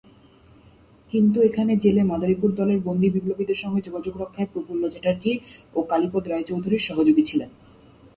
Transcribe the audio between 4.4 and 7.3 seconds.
প্রফুল্ল চ্যাটার্জি ও কালীপদ রায়চৌধুরীর সহযোগী